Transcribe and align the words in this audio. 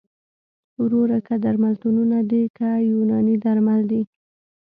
وروره 0.81 1.17
که 1.27 1.35
درملتونونه 1.43 2.19
دي 2.29 2.43
که 2.57 2.69
یوناني 2.91 3.35
درمل 3.45 3.81
دي 3.91 4.01